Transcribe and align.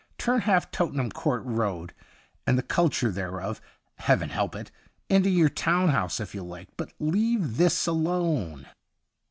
Turn 0.17 0.41
half 0.41 0.71
Tottenham 0.71 1.11
Court 1.11 1.43
Road 1.45 1.93
and 2.47 2.57
the 2.57 2.63
culture 2.63 3.11
thereof— 3.11 3.61
Heaven 4.07 4.29
help 4.29 4.55
it!— 4.55 4.71
into 5.11 5.29
your 5.29 5.47
town 5.47 5.89
house 5.89 6.19
if 6.19 6.33
you 6.33 6.41
like, 6.41 6.69
but 6.75 6.91
leave 6.99 7.57
this 7.57 7.85
alone.' 7.85 8.65